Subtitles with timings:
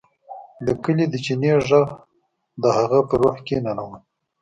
[0.65, 1.89] د کلي د چینې غږ
[2.61, 4.03] د هغه په روح کې ننوت